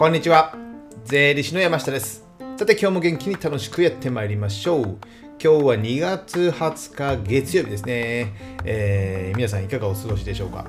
[0.00, 0.56] こんにちは。
[1.04, 2.24] 税理士の山下です。
[2.56, 4.82] さて今日も元気に楽しくやってまいりましょう。
[4.82, 4.96] 今
[5.38, 8.32] 日は2月20日月曜日ですね、
[8.64, 10.64] えー、皆さんいかがお過ごしでしょうか？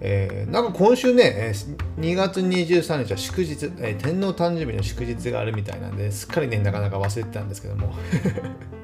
[0.00, 1.52] えー、なんか今週ね、
[1.98, 7.92] 2月23日は祝日、えー、天皇誕生日の祝日があるみたいなんで、すっかりね、なかなか忘れてたんですけども。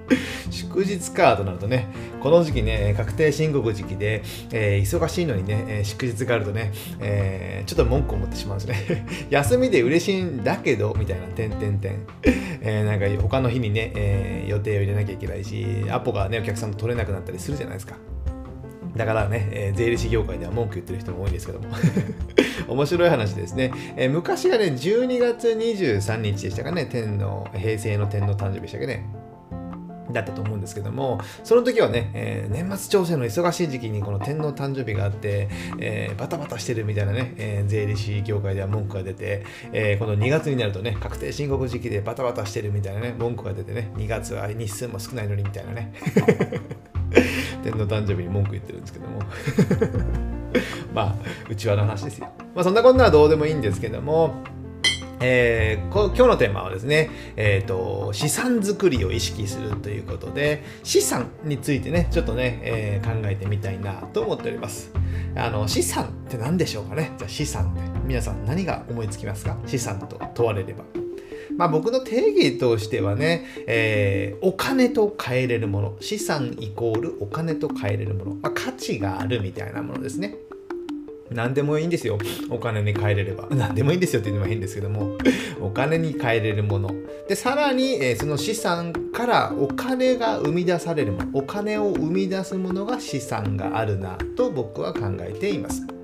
[0.51, 1.89] 祝日かとなるとね、
[2.21, 9.07] この時期ね、確定申告時期で、えー、忙しいのにね、えー、祝日があるとね、えー、ちょっと文句を持ってしまうんですね。
[9.31, 12.07] 休みで嬉しいんだけど、みたいな、点点点。
[12.63, 17.97] え、なんか他の日にね、え、予定を入れなきゃいけないし、アポがね、お客さんと取れなくなったりするじゃないですか。
[18.97, 21.69] だからね、えー、税理士業界では文句言ってる人も多いんですけども
[22.69, 29.05] 面白い話ですね、えー、昔がね12月23日でしたかね天皇平成の天皇誕生日でしたっけね
[30.17, 35.49] だったと思うんですけども、その時はね、えー、年末調整の忙しい時期にこの天皇誕生日があって、
[35.79, 45.93] えー、バタバタしてるみたいなね、えー、税理士業界では文句が出て、えこの2月になるとね、確定申告時期でバタバタしてるみたいなね、文句が出てね、2月は日数も少ないのにみたいなね。
[47.63, 49.21] 天皇誕生日に文句言ってるんですけども
[50.95, 51.15] まあ、
[51.51, 52.29] うちわの話ですよ。
[52.55, 54.35] まあ、そんなこんなはどうでもいいんですけども、
[55.21, 64.93] えー、今日のテーマはですね、えーと、資産作りを意識するということで資産についてねちょっとね、えー、考えてみたいなと思っております。
[65.35, 67.13] あの資産って何でしょうかね？
[67.19, 67.81] じゃあ資産って。
[68.07, 69.59] 皆さん何が思いつきますか？
[69.67, 70.85] 資産と問われれば。
[71.57, 75.97] まあ、僕の定義としてはね、えー、お金と変えれるもの。
[76.01, 80.37] 資産イコールお金と変えれるもの、まあ、価値があるみたいなものですね。
[81.31, 82.19] 何でもいいんですよ。
[82.51, 83.49] お金に変えれれば。
[83.55, 85.17] 何でもいいんですよっていうのは変ですけども、
[85.61, 86.95] お金に変えれるもの。
[87.29, 95.96] で、さらに、えー、その資産からお金が生み出されるもの、お金を生み出すものが資産があるなと僕は考えています。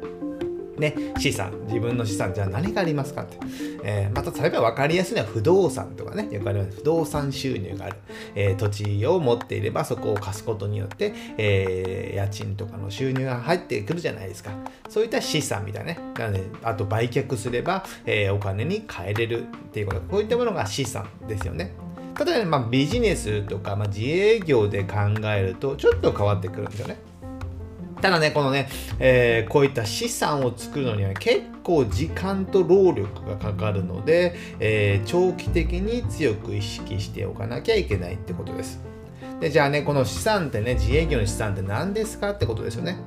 [0.83, 3.39] ね、資産、自分の資産、じゃあ何がありますかって。
[3.85, 6.77] えー、また、例えば分かりやすいのは不動産とかね、よくあります。
[6.79, 7.97] 不動産収入がある。
[8.35, 14.51] えー、土地を持っていれば、そこを貸すことによって、えー、家賃とかの収入が入ってくるじゃないですか。
[14.89, 16.01] そういった資産みたいなね。
[16.19, 20.01] なので、あと売却すれば、えお金に変えれるっていうこと。
[20.01, 21.73] こういったものが資産ですよね。
[22.25, 27.12] 例えば、まあ、ビジネスとか、まあ、自営業で考えると、ちょっと変わってくるんですよね。
[28.03, 28.69] ただね、このね、
[28.99, 38.81] えー、こういった資産を作るのには結構時間と労力がかかるので、えー、長期的に強く意識しておかなきゃいけないってことです。
[39.41, 42.99] でじゃあね、この資産ってね、自営業の資産って何ですかってことですよね。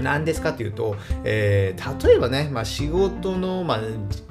[0.00, 3.80] 何ですかというと、えー、例えばね、まあ、仕事の、まあ、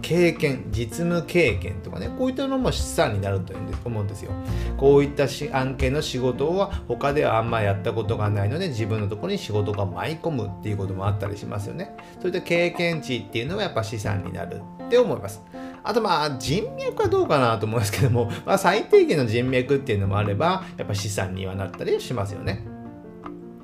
[0.02, 3.53] 経験、実務経験とかね、こういったのも資産になると
[3.85, 4.31] 思うんですよ。
[4.78, 5.25] こういった
[5.57, 11.96] 案件の仕事は他ではあんまやったことがないので、自分のところに仕事が舞い込むっていうこともあったりしますよね。
[12.22, 15.41] そういった経験値っていうのはやっぱ資産になるって思います。
[15.84, 22.79] あとまあ人脈はどうかなと思うんですけども、まあ、最低限の人脈っていうのもあれば、やっぱ資産にはなったりしますよね。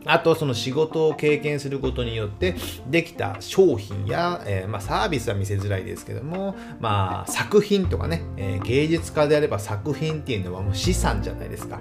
[0.06, 2.56] あとその仕事を経験することによって
[2.90, 11.80] できた商品や、えー、まあ、サービスは見せづらいですけども、まあ、作品とかね、えー、芸術家であれば作品っていうのはもう資産じゃないですか。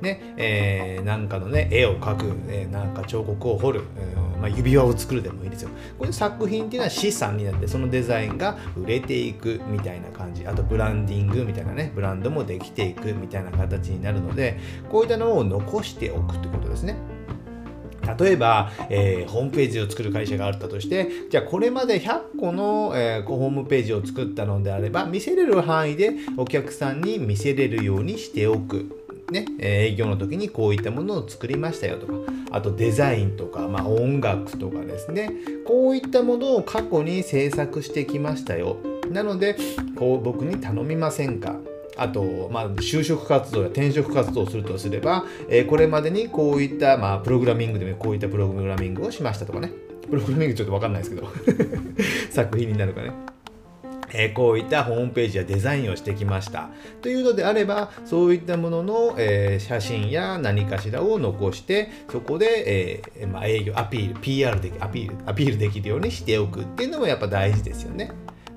[0.00, 5.70] ねえー、なんかのね絵を描く、えなんか彫刻を彫る、うんまあ、指輪を作るでもいいですよ。
[5.98, 14.58] こういう作品っていうのは資産になってそのデザインが売れていくみたいな感じあとブランディングみたいなねブランドもできていくみたいな形になるので
[14.90, 16.96] こういったのを残しておくってことですね。
[18.18, 29.00] 例えば、えー、ホームページを作る会社があったとして、じゃあこれまで100個の、えー、ホームページを作ったのであれば、見せれる範囲でお客さんに見せれるようにしておく。
[29.30, 32.12] ね、営業の時にこういったものを作りましたよとか、
[32.50, 35.32] あとデザインとか、まあ、音楽とかですね、
[35.66, 38.76] こういったものを過去に制作してきましたよ。
[39.10, 39.56] なので、
[39.96, 41.56] こう僕に頼みませんか？
[41.96, 49.72] あと、まあ、就職活動や転職活動をするとすれば、えー、これまでにこういった、まあ、プログラミングでもこういったプログラミングをしましたとかね。
[50.08, 51.28] プログラミングちょっとわかんないですけど
[52.30, 53.12] 作品になるかね。
[54.16, 56.70] え、こういったホームページやデザインをしてきました。
[57.02, 68.12] というのであれば、そういったものの、え、写真や何かしらを残して、そこで、えまあ、営業、アピール、PR でアピール、アピールできるようにしておくっていうのもやっぱ大事ですよね。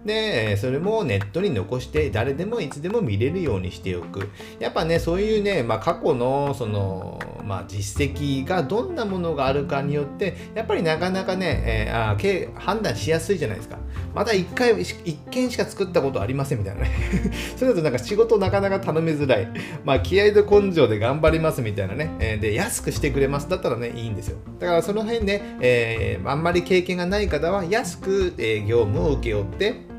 [0.08, 4.30] で、それもネットに残して誰でもいつでも見れるようにしておく。
[4.58, 13.78] やっぱね、そういうね、まあ、過去のその、まあ、実績がどんなものがあるかによって、やっぱりなかなかね、えー、あけ判断しやすいじゃないですか。
[14.16, 16.92] まだ1回、1件しか作ったことありませんみたいなね。
[17.58, 19.48] それだとなんか仕事なかなか頼みづらい。
[19.84, 22.12] まあ、気合と根性で頑張りますみたいなね。
[22.20, 23.50] えー、で、安くしてくれます。
[23.50, 24.38] だったらね、いいんですよ。
[24.60, 29.97] だからその辺ね、えー、あんまり経験がない方は安く、え、業務を請け負って、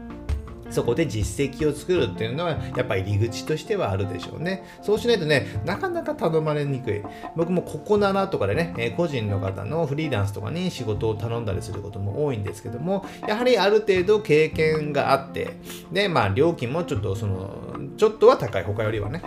[0.70, 4.65] そこで実績を作るっていうのはやっぱり入り口としてはあるでしょうね。
[4.82, 7.03] そうしないとね、なかなか頼まれにくい。
[7.37, 15.56] 僕もここならとかでね、え個人の方のフリーランスとかに仕事を頼んだりすることも多いんですけども、やはりある程度経験があって、
[15.93, 17.55] で、まあ料金もちょっとその、
[17.97, 19.23] ちょっとは高い、他よりはね。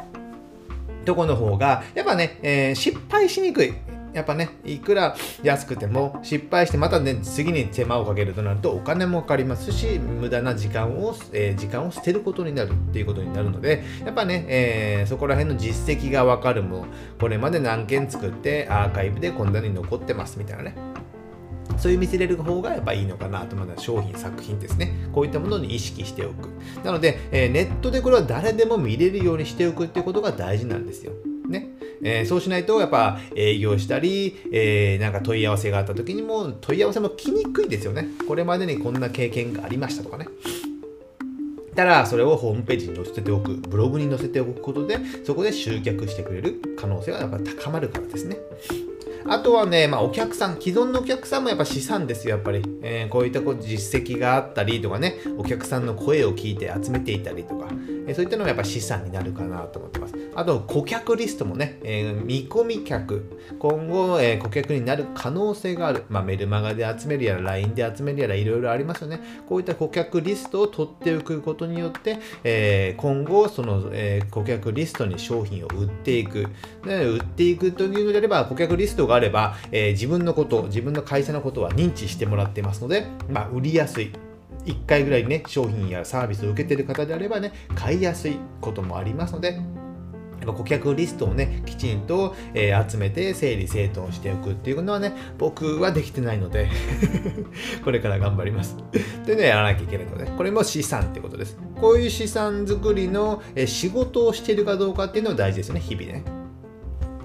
[1.05, 3.73] とこの方が、やっぱね、えー、失敗しにくい。
[4.13, 16.85] やっぱね、いくら安くても失敗してまたね、次に手間をかけるとなるとお金もかかりますし、無駄な時間を、えー、時間を捨てることになるっていうことになるので、やっぱね、えー、そこら辺の実績がわかるもの、
[17.19, 20.75] これまで何件作ってアーカイブでこんなに残ってますみたいなね。
[21.77, 24.93] そういう見せれる方がやっぱいいのかなと、まだ商品、作品ですね。
[25.13, 26.49] こういったものに意識しておく。
[26.83, 31.13] なので、えー、ネットでこれは誰でも見れるようにしておくっていうことが大事なんですよ。
[32.03, 38.07] えー、そうしないと、やっぱ営業したり、えー、なんか問い合わせがあった時にも、問い合わせも来にくいですよね。
[38.27, 40.27] これまでにこんな経験がありましたとかね。
[41.75, 48.38] たら、それをホームページに載せておく、ブログに載せておくことで、そこで集客してくれる可能性がやっぱ高まるからですね。
[49.27, 52.62] あとはね、まあ、お客さん、既存のお客さんもやっぱ資産ですよ、やっぱり。
[52.81, 57.68] えー、こういったこう実績があったりとかね、お客さんの声を聞いて集めていたりとか、
[58.07, 60.15] えー、そういったのがやっぱ資産になるかなと思ってます。
[60.33, 66.06] あと、顧客リストもね、えー、見込み客、今後、え顧客になる可能性がある。
[66.10, 69.19] まあ、メルマガで集めるやら、LINE で集めるやら、いろいろありますよね。
[69.48, 76.48] こういった顧客リストを取っておくことによって、え今後、その、え顧客リストに商品を売っていく。
[76.86, 84.12] で売っていくというのであれば、顧客リストがあれば、え、自分のこと、自分の会社のことは認知してもらっていますので、まあ、売りやすい。
[84.66, 89.60] 1回ぐらいね、商品やサービスを受けている方であればね、買いやすいこともありますので、
[90.45, 96.69] 顧客リストをね、きちんと、えー、集めて整理整頓しておくっていうのはね、僕はできてないので
[97.83, 98.77] これから頑張ります。
[99.25, 101.57] でね、やらなきゃいけないので、これも資産ってことです。
[101.79, 106.40] こういう資産作りの、えー、仕事をしているかどうかっていうのは大事ですね、日々ね。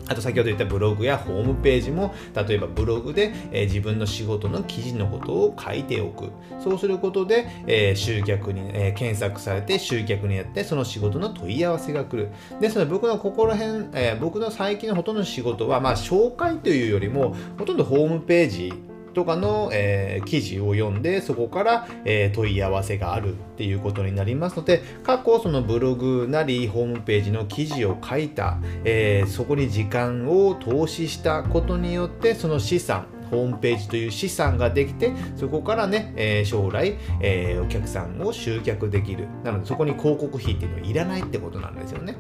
[0.09, 6.31] あと先ほど言ったブログやホームページも例えばブログで、え、自分の仕事の記事のことを書いておく。
[6.61, 12.31] そうすることで、え、集客に、え、検索されて集客にやってその仕事の問い合わせが来る。
[12.61, 18.73] ですので僕のここら辺、え僕の最近のほとんどの仕事はまあ紹介というよりもほとんどホームページ
[19.17, 39.29] とかの、えー、記事を読んでそこから、えー、問い合わせがあるっていうことになりますので過去そのブログなりホームページの記事を書いた、えー、そこに時間を投資したことによってその資産ホームページという資産ができてそこからね、えー、将来、えー、お客さんを集客できる。
[39.43, 42.17] なのでそこに広告費っていうのはいらないってことなんですよね。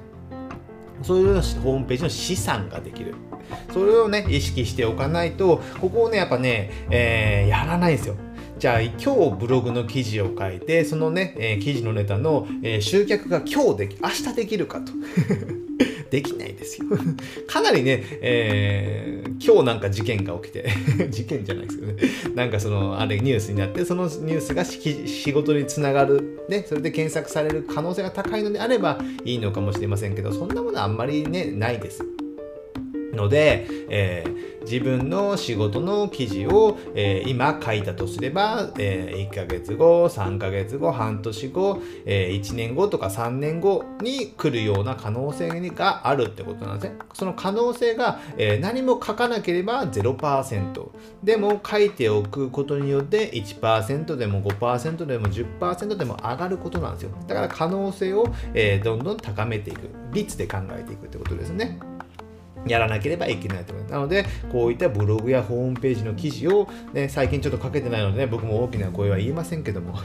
[1.02, 3.14] そういうホームページの資産ができる。
[3.72, 8.16] それをね意識しておかないとここをねやっぱね、えー、やらないんですよ。
[8.58, 14.92] じゃあ今日ブログの記事を書いてそのね、えー、記事のネタの、えー、集客が今日でき明日できるかと。
[16.10, 16.86] できないですよ。
[17.48, 20.68] かなりね、えー、今日なんか事件が起きて
[21.10, 22.02] 事件じゃないですけどね。
[22.34, 26.38] なんかそのあれニュースになってそのニュースが仕事につながる。
[26.48, 32.15] ねそれで検索される可能性が高いのであればいいのかもしれませんけどそんなものあんまりねないです。
[33.16, 46.98] ので、えー、自分の仕事の記事を、えー、今書いたとすれば、えー、1ヶ月後、3ヶ月後、半年後、え1年後とか3年後に来るような可能性があるってことなんですね。
[47.14, 50.90] その可能性が、え何も書かなければ0%。
[51.22, 57.10] でも書いておくことによって1%でも5%でも10%でも上がることなんですよ。
[57.26, 59.88] だから可能性を、えどんどん高めていく。
[60.12, 61.78] 率で考えていくってことですね。
[62.66, 63.92] やらなければいけないと思います。
[63.92, 69.98] なので、こういったブログやホームページの記事を、ね、最近ちょっとかけてないので、ね、僕も大きな声は言いませんけども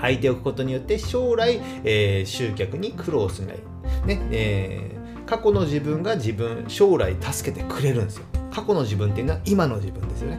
[0.00, 3.58] 書いておくことによって将来、えー、集客に苦労しない。
[4.06, 8.24] ねえー、過去の自分が自分、将来助けてくれるんですよ。
[8.52, 10.38] 過去の自分っていうのは今の自分ですよね。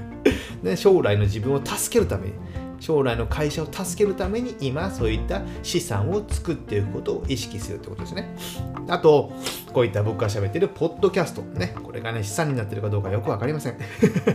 [0.62, 2.34] で将来の自分を助けるために。
[2.80, 8.34] 将来の会社を助けるために今そういった資産を作っていくことを意識するってことですね。
[8.88, 9.32] あと、
[9.72, 11.42] こういった僕が喋ってるポッドキャスト。
[11.42, 11.76] ね。
[11.82, 13.76] これがね、資産になってるかどうかよくわかりません。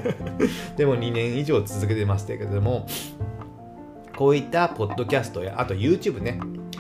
[0.78, 2.88] でも2年以上続けてましたけれども、
[4.16, 6.40] こういったポッドキャストや、あと YouTube ね。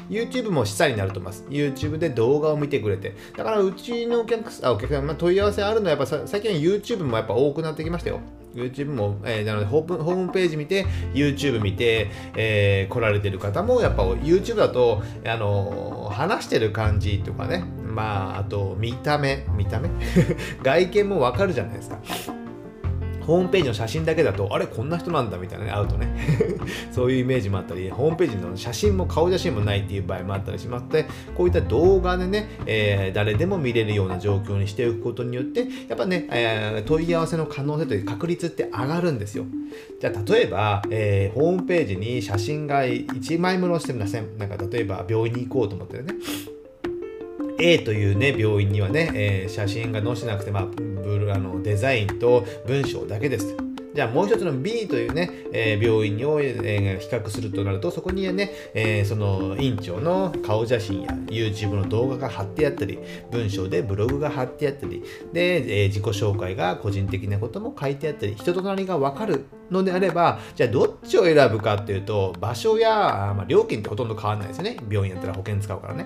[0.10, 1.45] YouTube も資産になると思います。
[1.50, 3.15] YouTube で動画を見てくれて。
[3.36, 8.19] だからうちのお客さん、お客さん、まあ、問い合わせあるのはやっぱ最近 YouTube もやっぱ多くなってきましたよ。
[8.56, 19.90] YouTube も、えー、なのでホームページ見て、YouTube 見て、えー、来られてる方も、やっぱ YouTube だと、あのー、話してる感じとかね、まあ、あと見た目、見た目？
[20.64, 22.45] 外見もわかるじゃないですか。
[23.25, 26.08] ホームページの写真だけだと、あれ、こんな人なんだみたいなね、会うとね。
[26.91, 31.05] そういうイメージもあったり、ホームページの写真も顔写真もないっていう場合もあったりしまって、
[31.36, 39.46] こういった動画でね、えー、誰でも見れるような状況にしておくことによって、やっぱね、えー、問い合わせの可能性という確率って上がるんですよ。
[40.00, 44.38] じゃあ、例えば、えー、ホームページに写真が1枚も載せてません。
[44.38, 46.15] なんか、例えば、病院に行こうと思ってるね。
[47.58, 50.67] A というね、病院にはね、えー、写真が載せなくて、まあ、
[51.39, 53.56] ブあのデザインと文章だけです。
[53.94, 63.00] じゃあもう一つの B というね、えー、病院を、えー、比較するとなると、そこにはね、えー、その院長の顔写真や YouTube の動画が貼ってあったり、
[63.32, 65.01] 文章でブログが貼ってあったり、
[65.32, 72.89] で、え自己紹介が個人的なことも書いてあったり、人となりがわかるのであれば、じゃあどっちを選ぶかっていうと、場所や、
[73.38, 74.75] まあ、料金ってほとんど変わらないですよね。
[74.89, 76.06] 病院やったら保険使うからね。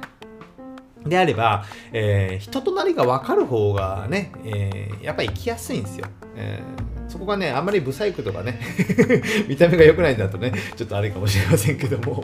[1.05, 6.07] であれば、えー、人となりが分かる方がね、えー、やっぱり行きやすいんですよ。
[6.35, 8.59] えー、そこがね、あんまりブサイクとかね、
[9.47, 12.23] 見た目が良くないんだとね、ちょっとあれかもしれませんけども、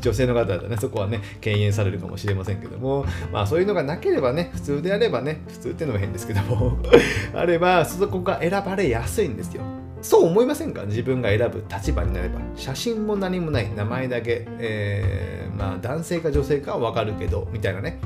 [0.00, 6.78] 女性の方だとね、そこはね、敬遠されるかもしれませんけども、まあそういうのがなければね、普通であればね、普通っていうのも変ですけども、
[7.34, 9.62] あれば、そこが選ばれやすいんですよ。
[10.04, 10.84] そう思いませんか？
[10.84, 12.38] 自分が選ぶ立場になれば。
[12.56, 17.98] 写真も何もない、名前だけ、えー、まあ男性か女性かはわかるけど、みたいなね。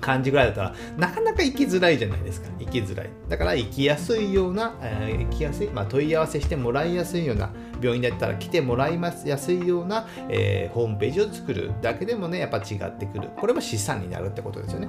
[0.00, 2.48] 感じぐらいだったら、なかなか行きづらいじゃないですか。
[2.58, 3.10] 行きづらい。
[3.28, 7.50] だから行きやすいような、えー、行きやすい、まあ、問い合わせしてもらいやすいような、
[7.80, 13.28] 病院だったら来てもらいますやすいような、えー、ホームページを作るだけでもね、やっぱ違ってくる。
[13.36, 14.88] これも資産になるってことですよね。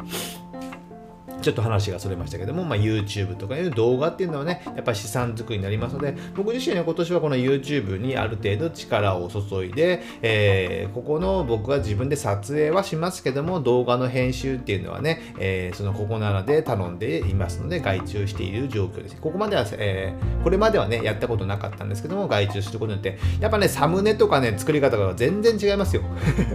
[1.43, 19.17] ちょっと話がそれましたけども、まあ、YouTube とかいう動画っていうのはね、やっぱ資産作りになりますので、僕自身は今年はこの YouTube にある程度力を注いで、えー、ここの僕は自分で撮影はしますけども、動画の編集っていうのはね、えー、そのここならで頼んでいますので、外注している状況です。
[19.17, 26.03] ここまでは、えー、これまではね、やったことなかったんですけども、外注することによって、やっぱね、サムネとかね、作り方が全然違いますよ。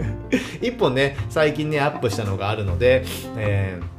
[0.61, 3.03] 一本ね、最近ね、アップしたのがあるので、
[3.37, 3.98] えー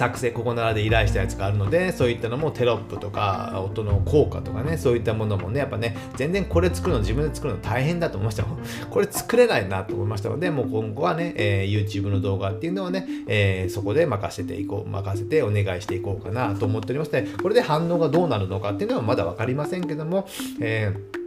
[0.00, 8.58] 作成ここならで依頼したやつがあるのでそういったのもテロップとか音の効果とかねそういったものもねやっぱね全然これ作るの自分で作るの大変だと思いましたもん。
[8.88, 20.26] これ作れないなと思いましたのでもう今後はね、えー、YouTube の動画っていうのをね、えー、そこで任せていこう任せてお願いしていこうかなと思っておりましてこれで反応がどうなるのかっていうのはまだ分かりませんけども、
[20.60, 21.19] えー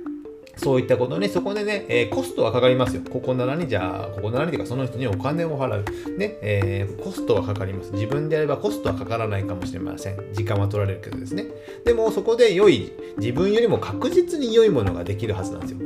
[0.56, 3.02] そういったことね、そこでね、えー、コストはかかりますよ。
[3.10, 6.18] ここならに、じゃあ、ここならにというか、その人にお金を払う。
[6.18, 7.92] ね、えー、コストはかかります。
[7.94, 10.34] 自分であればコストはかからないかもしれません。
[10.34, 11.48] 時間は取られるけどですね。
[11.86, 15.80] でも、そこで良い、自分よりも確実に良いものができるはずなんですよ。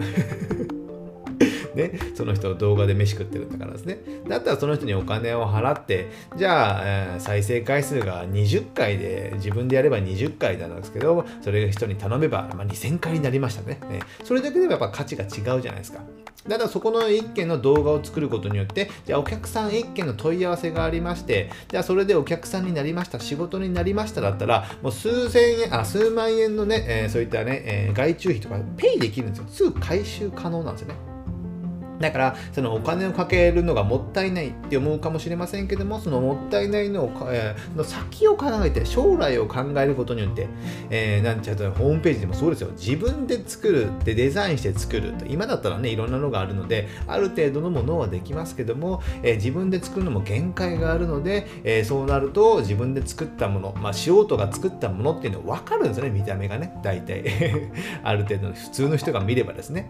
[1.78, 4.00] ね、その人動画で飯食ってるんだからですね。
[4.28, 14.00] だったらその人にお金を払って、じゃあ、えー、再生回数が20回で、自分でやれば20回なんですけど、それが人に頼めば、まあ、2000回になりましたねね。
[14.24, 16.00] それだけでもやっぱ価値が違うじゃないですか。
[16.48, 29.46] だからそこの1件の動画を作ることによって、じゃあお客さん1件の問い合わせがありまして、じゃあそれでお客さんになりました、仕事になりましただったら、もう数千円、あ、数万円のね、えー、そういったね、えー、外注費とかペイできるんですよ。
[29.50, 31.17] すぐ回収可能なんですよね。
[32.00, 40.48] だから、そのお金をかけるのがもったいないって思うかもしれませんけども、そのもったいないのを、えー、の先を考えて、将来を考えることによって、
[40.90, 42.70] えー、なんちゃうと、ホームページでもそうですよ。
[42.78, 57.24] 自分で作るってデザインして作る今だったらね、いろんなのがあるので、ある程度のものはできますけども、えー、自分で作るのも限界があるので、えー、そうなると自分で作ったもの、まあ、素人が作ったものっていうのは分かるんですよね、見た目がね、大体。
[58.04, 59.90] ある程度の普通の人が見ればですね。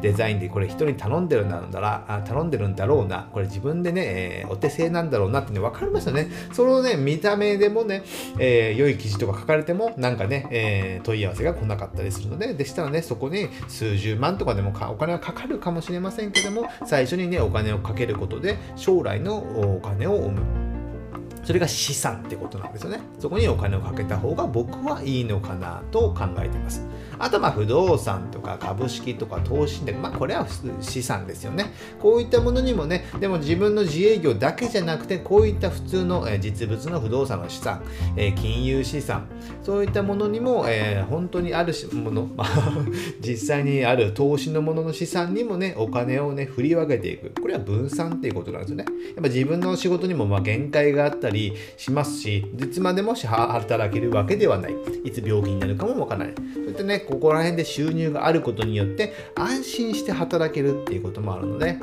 [0.00, 6.28] デザインでこれ人に頼んでるんだら、頼んでるんだろうな、これ自分でね、えー、お手製なんだろうなってね、分かりますよね。
[6.52, 8.02] そのね、見た目でもね、
[8.38, 20.68] えー、良い記事とか書かれても、なんかね、えー、問い合わせが来なかったりするので、でしたらね、そこに数十万とかでもお金はかかるかもしれませんけども、最初にね、お金をかけることで、将来のお金を生む。
[21.44, 23.00] それが資産ってことなんですよね。
[23.18, 26.86] そこにお金をかけた方が僕はいいのかなと考えています。
[27.18, 30.46] あとまあ不動産とか株式とか投資で、まあこれは
[30.80, 31.72] 資産ですよね。
[32.00, 37.82] こういったものにもね、でも自分の自営業だけじゃなくて、こういった普通の実物の不動産の資産、
[38.36, 39.26] 金融資産、
[39.62, 42.28] そういったものにも、えー、本当にあるもの、
[43.20, 47.32] 実際にある投資のものの資産にもね、お金をね、振り分けていく。
[47.40, 48.84] これは分散っていうことなんですよね。
[49.14, 54.74] やっぱ自分の仕事にもま限界があったり、しますし、いつまでも働けるわけではない。
[55.04, 56.34] いつ病気になるかもわからない。
[56.54, 61.78] それってね、ここら辺で収入があることによって安心して働けるっていうこともあるので、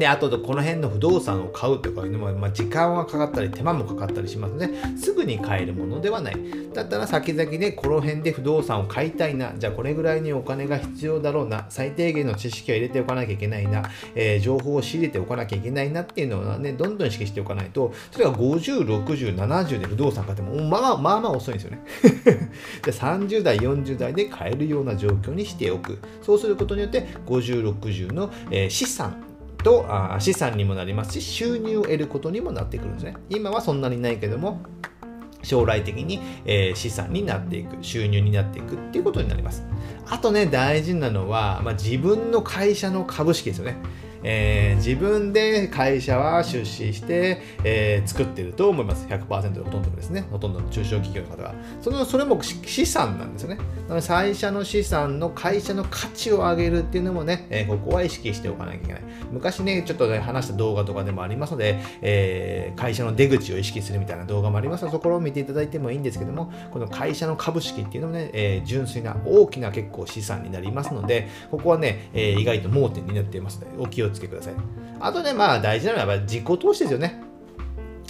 [0.00, 6.36] で、あと、この辺の不動産を買うとかいうのも、まあ、時間はかかったり、手間もかかったりしますので、すぐに買えるものではない。
[6.72, 13.82] だったら、先々でこの辺で不動産を買いたいな、じゃあこれぐらいにお金が必要だろうな、最低限の知識を入れておかなきゃいけないな、
[14.14, 21.80] えー、情報を仕入れておかなきゃいけないなっていうのはね、どんどん意識しておかないと、それが50、60、70で不動産買っても、まあまあまあ遅いんですよね。
[22.82, 25.98] じゃあ30代、40代で買えるような状況にしておく。
[26.22, 29.29] そうすることによって、50、60の、えー、資産、
[29.62, 33.16] とあ資産にもなりますし収入を得ることにもなってくるんですね。
[33.28, 34.60] 今はそんなにないけども
[35.42, 39.64] 将来的に、えー、資産になっていく収入になっていくっていうことになります。
[40.06, 43.76] あとね大事なのは、まあ、自分の会社の株式ですよね。
[44.22, 49.06] えー、自分で会社は出資して、えー、作ってると思います。
[49.06, 50.26] 100%でほとんどですね。
[50.30, 51.54] ほとんどの中小企業の方が。
[51.80, 53.58] そのそれも資産なんですよね。
[53.88, 59.02] なので、会社の資産の会社の価値を上げるっていうのもね、えー、ここは意識しておかなきゃいけない。
[59.32, 74.54] 昔ね、ちょっとね、話した動画とかでもありますので、えー、会社の出口を意識するみたいな動画もありますので、そこを見ていただいてもいいんですけども、この会社の株式っていうのもね、えー、純粋な大きな結構資産になりますので、ここはね、えー、意外と盲点になっていますので、お気をつけください。
[75.00, 77.29] あとね、まあ大事なのはやっぱ自己投資ですよね。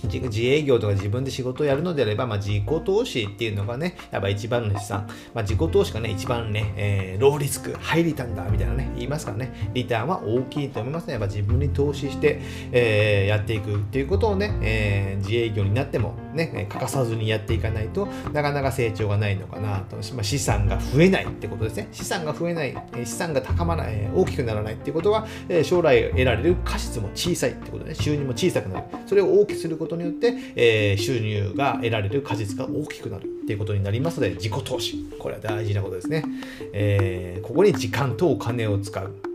[0.07, 5.07] 自営業とか自分で仕事をやるのであれば、まあ、自己投資っていうのがね、やっぱ一番の資産。
[5.35, 11.15] まあ、自己投資がね、一番ね、えー、ローリスク、ハイリターンだみたいなね、言いますからね、リターンは大きいと思いますね。
[11.15, 12.41] やっぱ自分に投資して、
[12.73, 21.89] えー、やっていくっていうことをね、えー、自営業になってもね、欠かさずにやっていかないとなかなか成長がないのかなと、まあ、資産が増えないってことですね。
[21.93, 25.27] 資産が増えない、資産が高まらない、大きくならないっていうことは、
[25.65, 28.87] 将来得られる過失も小さいってこと、ね、収入も小さくなる。
[29.07, 35.05] それを大きくすることことによって、えー、収入が得られる果実が大きくなるっていうことになりますので、自己投資。
[35.19, 36.25] これは大事なことですね。
[36.73, 39.30] えー、ここに時間とお金を使う。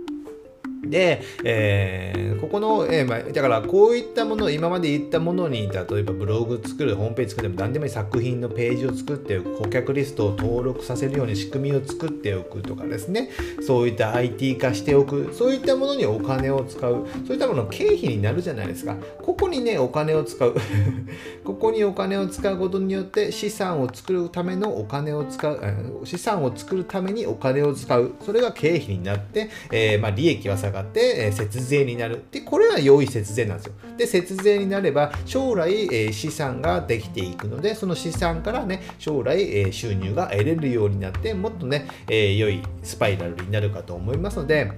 [0.89, 13.29] で、えー、ここの、えーまあ、だからこういったもの、今まで言ったものに、例えばブログ作る、ホームページ作っても何でもいい作品のページを作っておく、顧客リストを登録させるように仕組みを作っておくとかですね、
[13.65, 18.95] そういった IT 化しておく、そういったものにお金を使う、そういったものの経費になるじゃないですか。
[19.21, 20.55] ここにね、お金を使う。
[21.43, 25.59] ここにお金を使うことによって資産を作るためのお金を使う、
[26.03, 28.13] 資産を作るためにお金を使う。
[28.25, 32.23] それが経費になって、えー、まあ、利益は下ががって、え節税になる。
[32.31, 33.73] で、これは良い節税なんですよ。
[33.97, 44.71] で、節税になれば、将来、え資産ができていくので、その資産からね、将来、え収入が得れるようになって、もっとね、え良いスパイラルになるかと思いますので、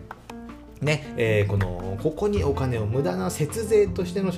[0.82, 4.32] ねえー、このここにお金を無駄な節税としての、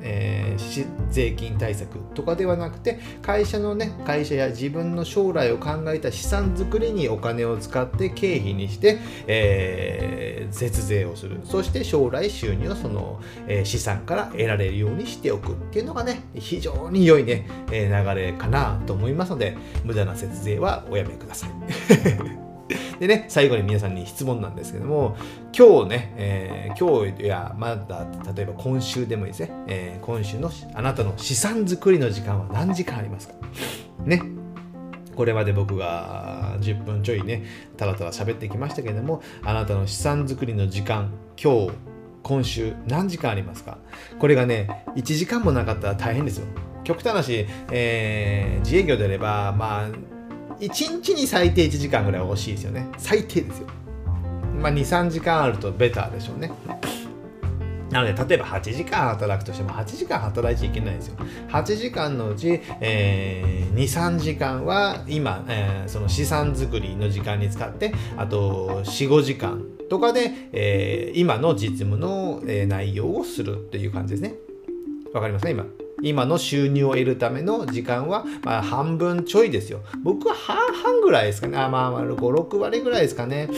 [0.00, 22.43] えー、税金対策とかではなくて会社のね会社や自分の将来を考えた資産作りにお金を使って経費にして、えー、節税をするそして将来収入をその、え、資産から得られるようにしておくっていうのがね非常に良いね、え流れかなと思いますので無駄な節税はおやめください。
[22.98, 25.16] でね、最後に皆さんに質問なんですけども、
[25.56, 33.34] 今日ね、えー、今日やまだ例えば今週でもいいですね、えー、今週のあなたの資産作りの時間は何時間ありますか？
[34.04, 34.22] ね。
[35.14, 37.44] これまで僕が10分ちょいね、
[37.76, 41.70] ただただ喋ってきましたけども、あなたの資産作りの時間、今日、
[42.24, 43.78] 今週何時間ありますか？
[44.18, 46.46] これがね、1時間もなかったら大変ですよ。
[46.82, 49.88] 極端な話、えー、自営業であれば、まあ、
[50.66, 52.86] 1日に最低1時間ぐらい欲しいですよね。
[52.98, 53.68] 最低ですよ。
[54.60, 56.50] まあ、2、3時間あるとベターでしょうね。
[57.90, 61.16] なので、例えば8時間働くとしても、8時間働いちゃいけないんですよ。
[61.48, 74.34] 8時間のうち、えー、2、3時間は今、えー、その資産作りの時間に使って、あと4、5時間とかで、えー、今の実務の、え内容をするっていう感じですね。
[75.12, 75.83] わかりますね、今？
[76.04, 79.80] 今の収入を得るための時間は、まあ、半分ちょいですよ。
[80.02, 81.56] 僕は半々ぐらいですかね。
[81.56, 83.48] あまあ、5、6割ぐらいですかね。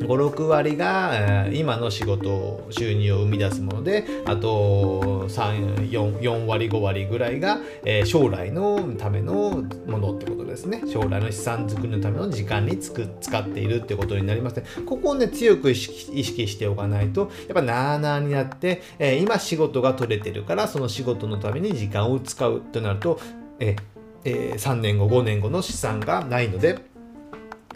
[0.00, 10.82] 5、6割が、今の仕事、収入を生み出すもので、あと3、4, 4割、5割ぐらいが、え、将来のためのものってことですね。
[10.86, 14.64] 将来の資産作りのための時間につく使っているってことになりますね。
[14.86, 23.20] ここをね、強く意識しておかないと、やっぱなーなーになって、え、今仕事が取れてるから、その仕事のために時間を使うとなると、
[23.60, 23.76] え
[24.24, 26.78] えー、3年後、5年後の資産がないので、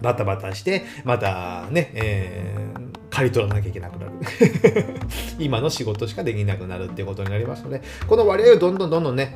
[0.02, 4.12] バタバタして、またね、えー、刈り取らなきゃいけなくなる。
[5.38, 9.34] 今の仕事しかできなくなるっていうことになりますので、この割合をどんどんどんどんね、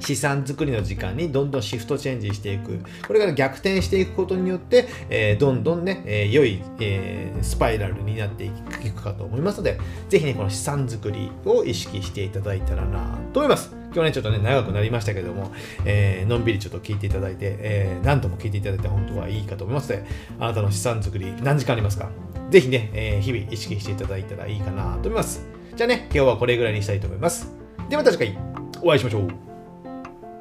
[0.00, 2.80] 資産作りの時間にどんどんシフトチェンジしていく。
[3.06, 13.79] これから逆転していくことによって、えー、どんどんね、えー、良い、えー、スパイラルになっていくかと思いますので、ぜひね、この資産作りを意識していただいたらなと思います。
[13.92, 15.52] 今日ね、ちょっとね、長くなりましたけども、
[15.84, 22.10] えー、のんびりちょっと聞いていただいて、えー、何度も聞いていただいて本当はいいかと思いますので、あなたの資産作り何時間ありますか？
[22.50, 25.44] ぜひね、えー、日々意識していただいたらいいかなと思います。
[25.74, 27.52] じゃあね、今日はこれぐらいにしたいと思います。
[27.88, 28.38] ではまた次回
[28.82, 29.28] お会いしましょう。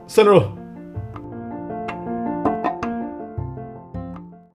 [0.08, 0.59] さよなら